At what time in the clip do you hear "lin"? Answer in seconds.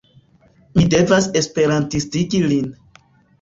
2.55-2.73